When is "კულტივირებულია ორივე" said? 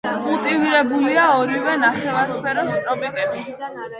0.27-1.75